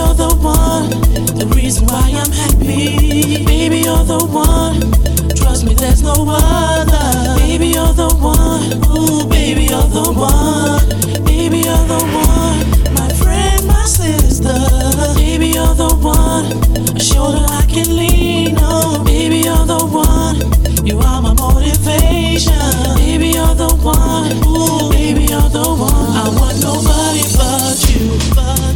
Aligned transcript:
you're 0.00 0.14
the 0.14 0.34
one, 0.36 0.88
the 1.36 1.46
reason 1.54 1.86
why 1.86 2.00
I'm 2.20 2.32
happy. 2.32 3.44
Baby, 3.44 3.78
you're 3.86 4.04
the 4.04 4.22
one. 4.24 4.80
Trust 5.36 5.66
me, 5.66 5.74
there's 5.74 6.02
no 6.02 6.14
other. 6.26 7.08
Baby, 7.40 7.68
you're 7.76 7.92
the 7.92 8.08
one. 8.16 8.80
Ooh, 8.88 9.28
baby, 9.28 9.64
you're 9.72 9.90
the 9.98 10.08
one. 10.12 10.80
Baby, 11.24 11.58
you're 11.68 11.86
the 11.94 12.00
one. 12.24 12.58
My 12.94 13.08
friend, 13.20 13.66
my 13.66 13.84
sister. 13.84 14.56
Baby, 15.20 15.48
you're 15.56 15.74
the 15.74 15.92
one. 16.00 16.48
A 16.96 17.00
shoulder 17.00 17.44
I 17.60 17.64
can 17.68 17.94
lean 17.94 18.56
on. 18.58 19.04
Baby, 19.04 19.38
you're 19.48 19.66
the 19.66 19.84
one. 19.84 20.38
You 20.86 20.98
are 21.00 21.20
my 21.20 21.34
motivation. 21.34 22.56
Baby, 22.96 23.28
you're 23.36 23.54
the 23.54 23.72
one. 23.84 24.32
Ooh, 24.48 24.88
baby, 24.90 25.24
you're 25.32 25.50
the 25.58 25.66
one. 25.68 26.10
I 26.24 26.26
want 26.38 26.56
nobody 26.68 27.24
but 27.36 27.76
you. 27.92 28.06
But 28.34 28.69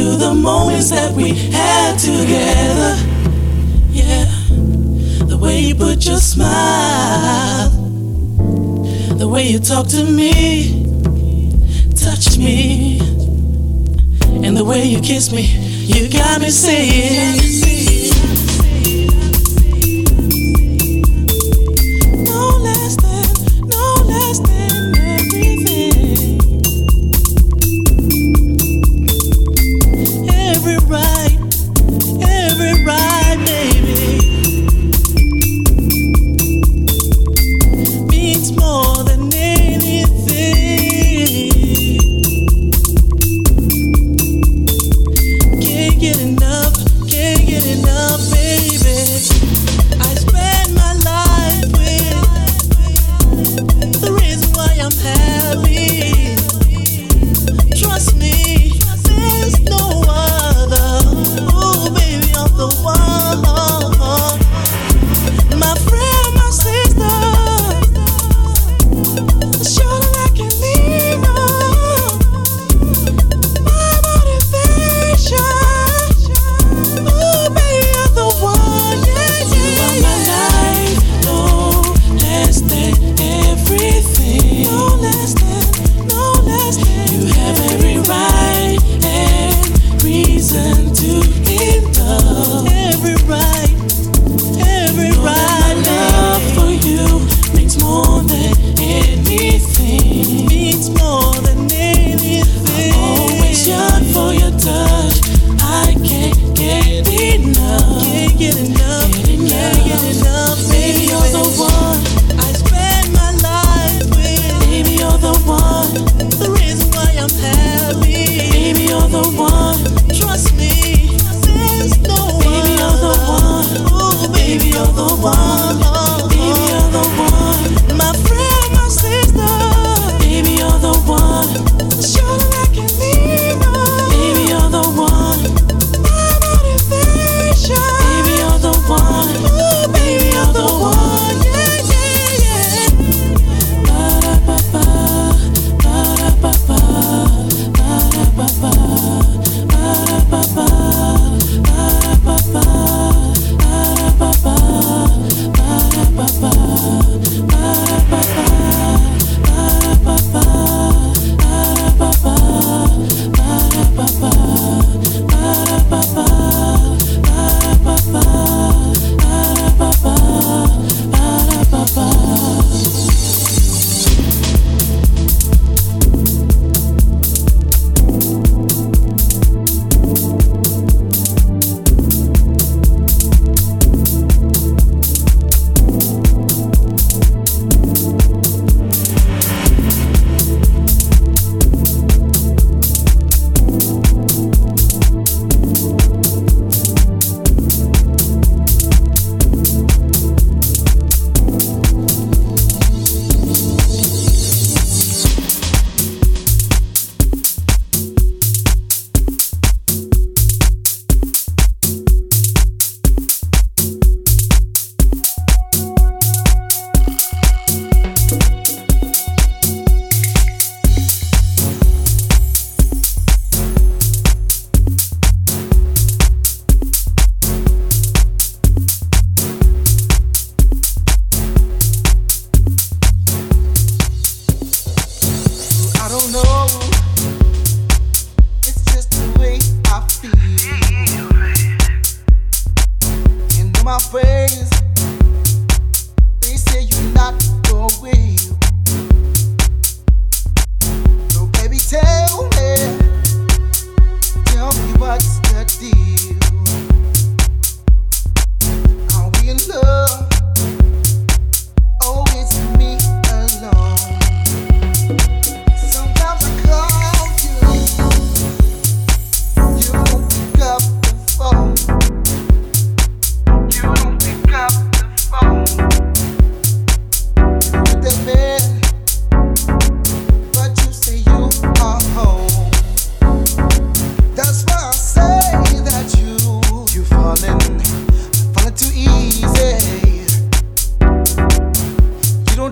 to 0.00 0.16
the 0.16 0.34
moments 0.34 0.88
that 0.88 1.12
we 1.12 1.28
had 1.52 1.98
together. 1.98 2.96
Yeah, 3.90 4.24
the 5.26 5.36
way 5.38 5.60
you 5.60 5.74
put 5.74 6.06
your 6.06 6.16
smile, 6.16 7.68
the 9.18 9.28
way 9.28 9.46
you 9.46 9.58
talk 9.58 9.88
to 9.88 10.02
me, 10.04 10.84
touch 11.94 12.38
me, 12.38 13.00
and 14.42 14.56
the 14.56 14.64
way 14.64 14.84
you 14.84 15.00
kiss 15.00 15.32
me, 15.32 15.42
you 15.92 16.08
got 16.08 16.40
me 16.40 16.48
saying. 16.48 17.69
getting 46.00 46.34
done. 46.34 46.49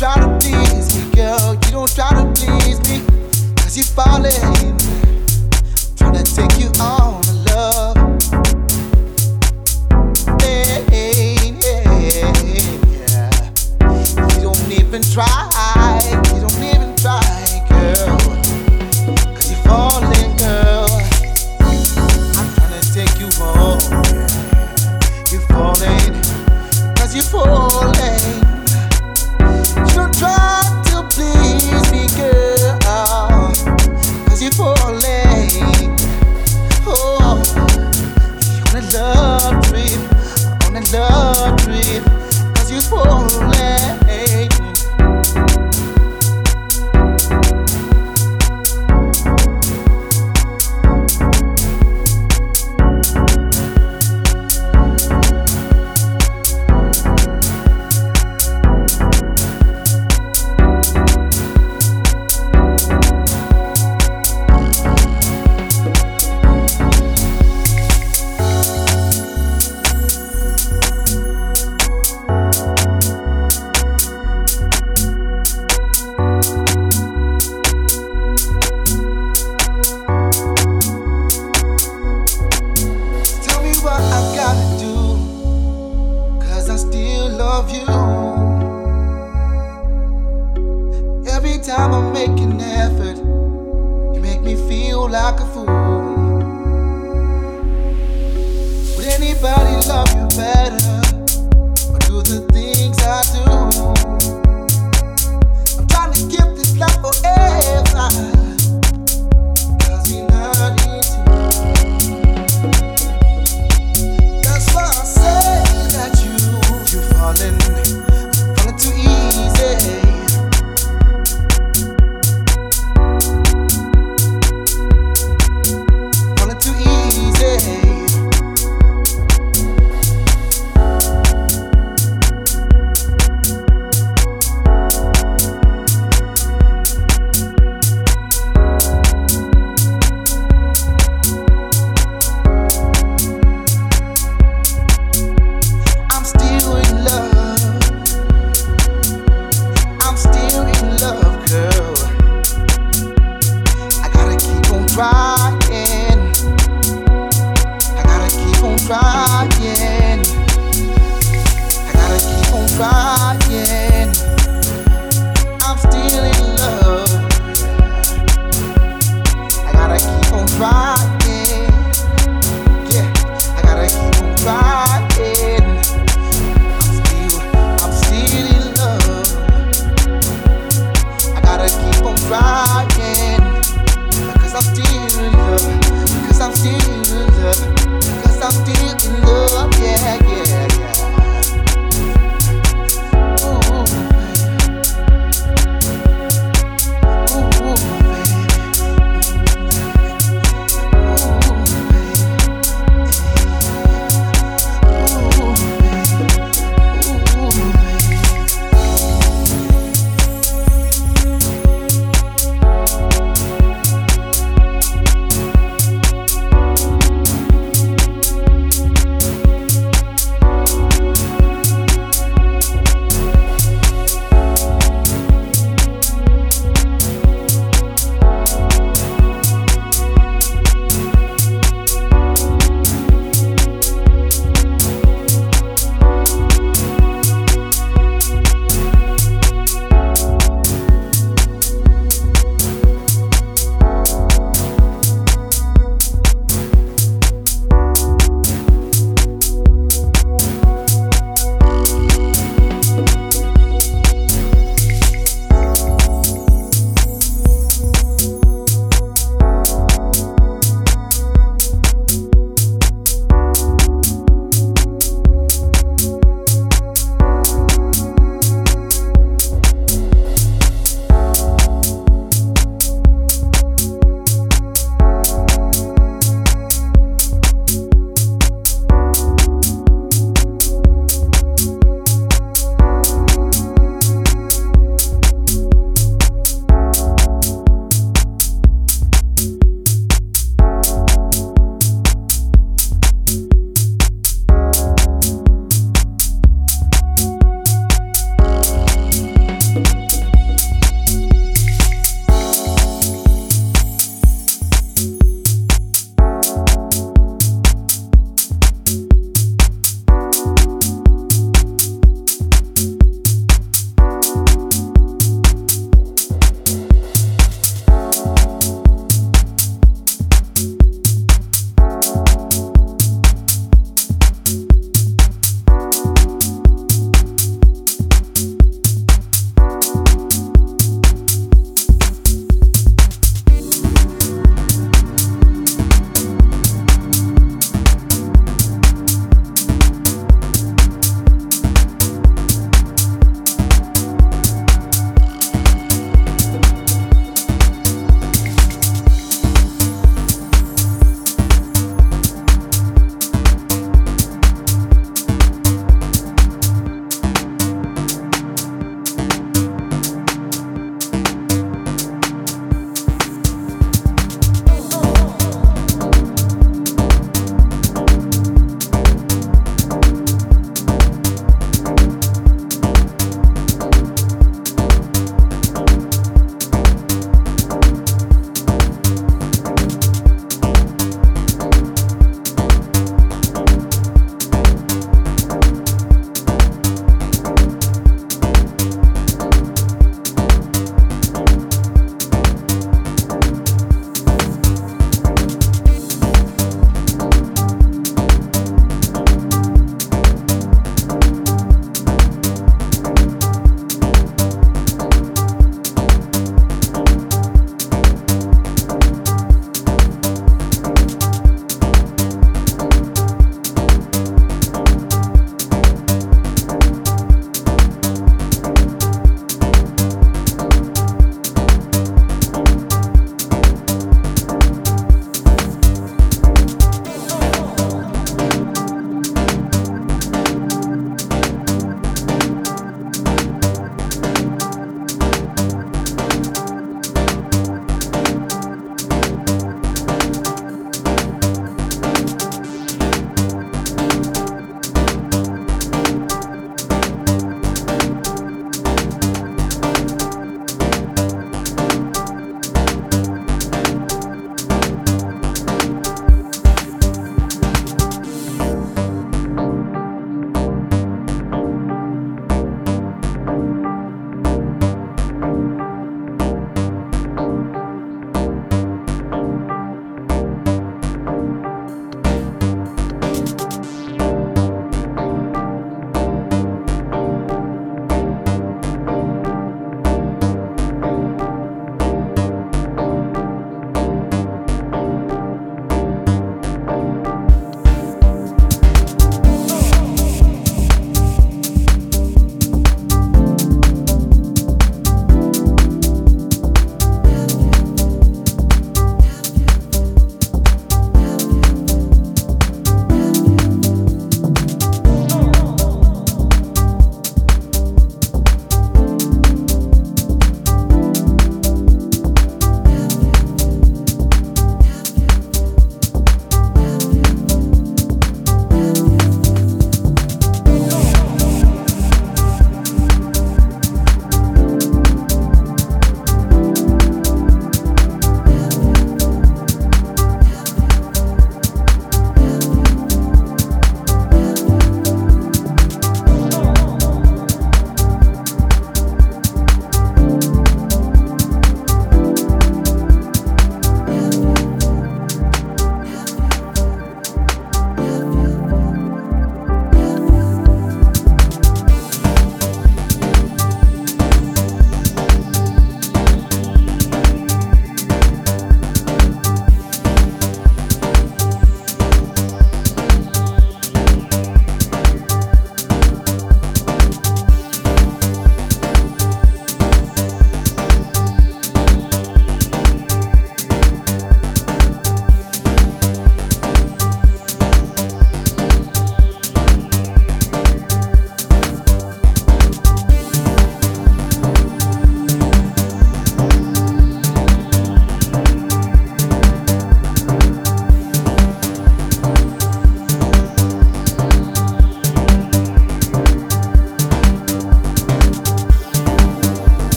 try 0.00 0.14
to 0.14 0.38
please 0.40 0.96
me, 0.96 1.14
girl. 1.14 1.52
You 1.52 1.70
don't 1.72 1.94
try 1.94 2.08
to 2.08 2.24
please 2.32 2.80
me. 2.88 3.04
Cause 3.56 3.76
you're 3.76 3.84
falling. 3.84 4.32
I'm 4.42 4.78
trying 5.94 6.14
to 6.14 6.34
take 6.34 6.58
you 6.58 6.70
on. 6.80 6.99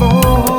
Always 0.00 0.51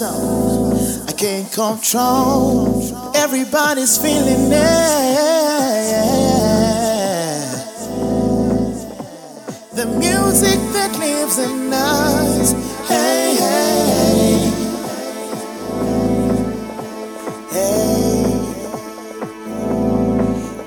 myself. 0.00 1.08
I 1.08 1.12
can't 1.12 1.52
control. 1.52 3.12
Everybody's 3.14 3.98
feeling 3.98 4.52
it. 4.52 4.58
The 9.74 9.86
music 9.86 10.58
that 10.72 10.98
lives 10.98 11.38
in 11.38 11.72
us. 11.72 12.52
Hey, 12.88 13.36
hey, 13.38 14.50
hey. 17.52 18.34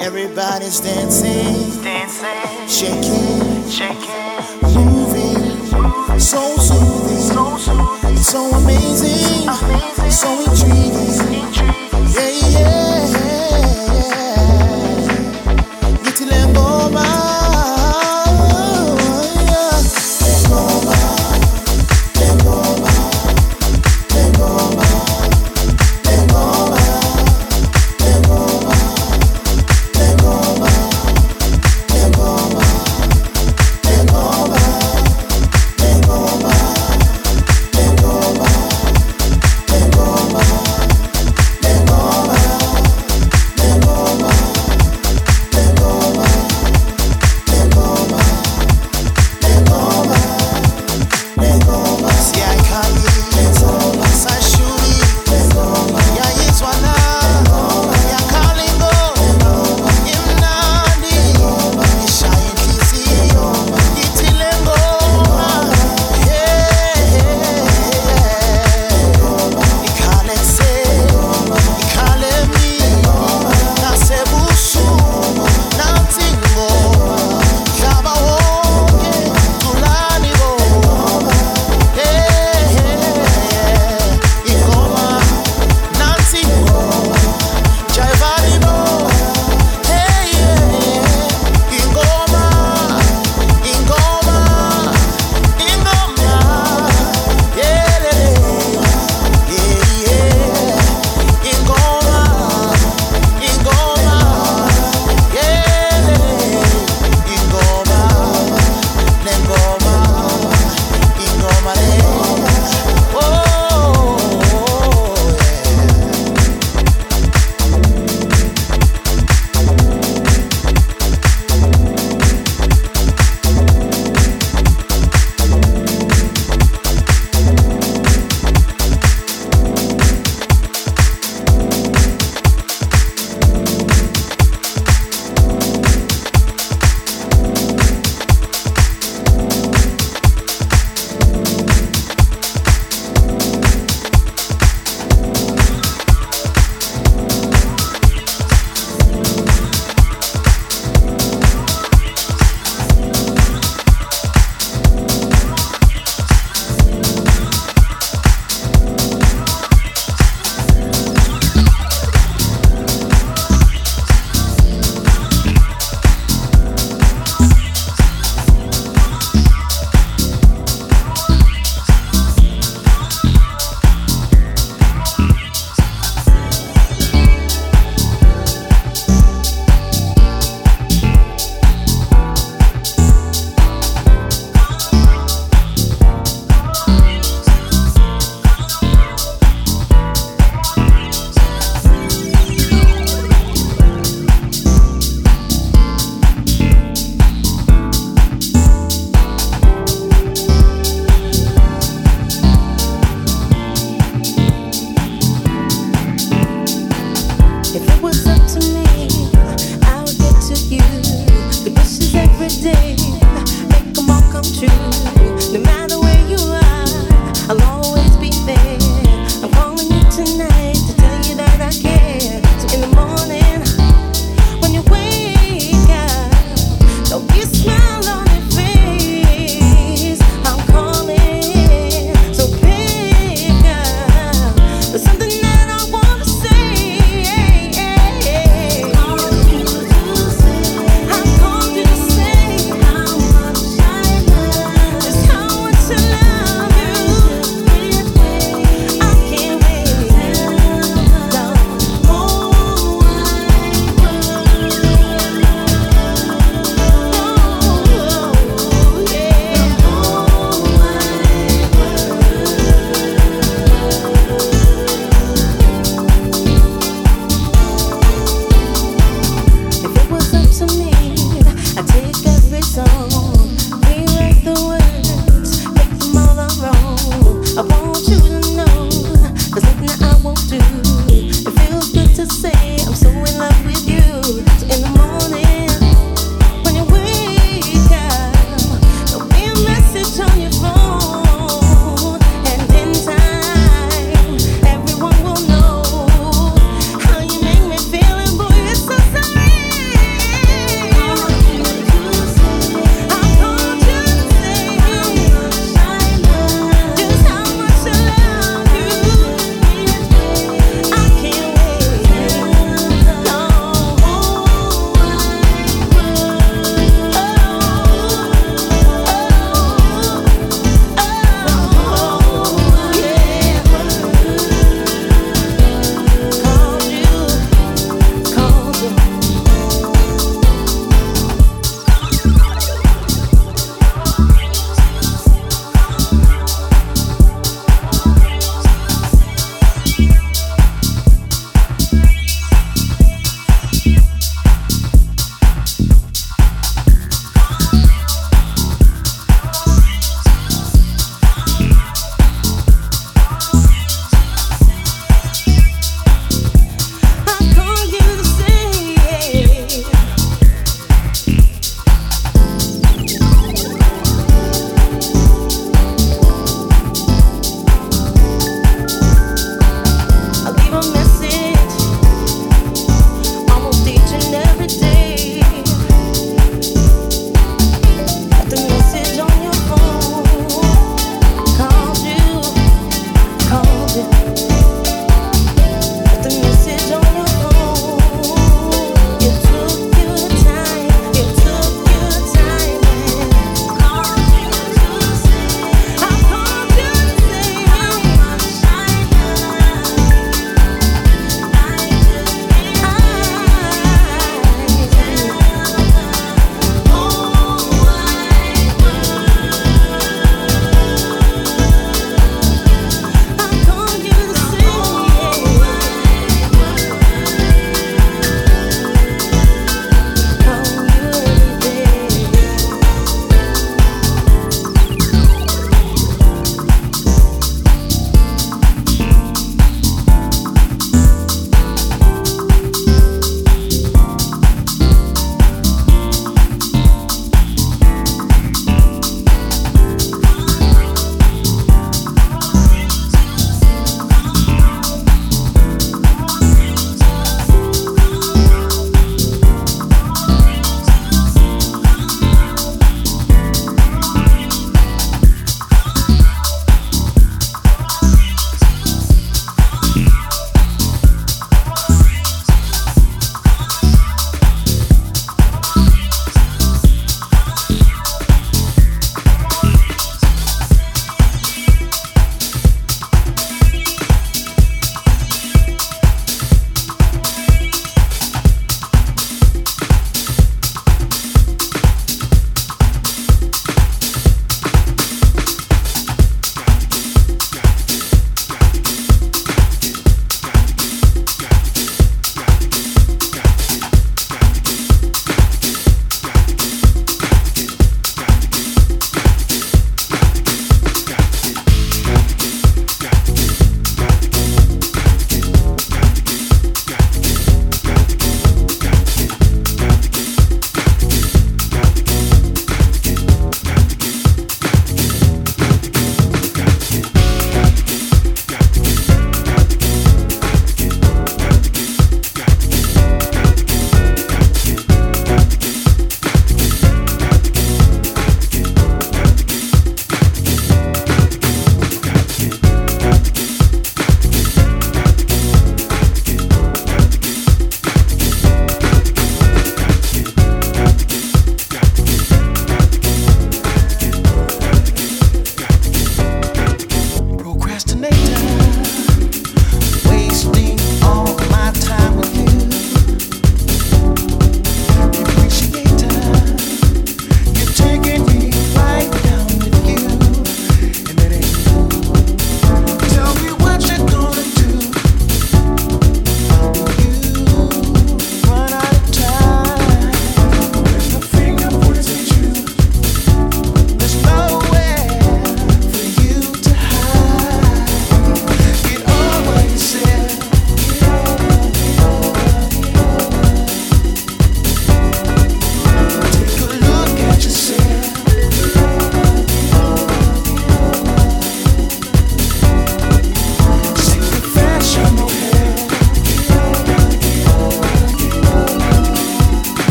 Everybody's 0.00 0.80
dancing, 0.80 1.82
Dancing, 1.82 2.68
shaking, 2.68 3.02
shaking, 3.02 3.39
so 8.30 8.48
amazing, 8.52 9.48
amazing, 9.48 10.10
so 10.12 10.30
intriguing. 10.44 11.79